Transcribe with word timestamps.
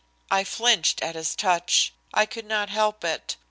I 0.31 0.43
flinched 0.43 1.03
at 1.03 1.13
his 1.13 1.35
touch. 1.35 1.93
I 2.11 2.25
could 2.25 2.47
not 2.47 2.69
help 2.69 3.03
it. 3.03 3.37